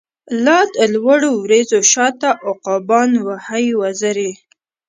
لادلوړو 0.45 1.31
وریځو 1.43 1.79
شاته، 1.91 2.29
عقابان 2.47 3.09
وهی 3.25 3.67
وزری 3.81 4.31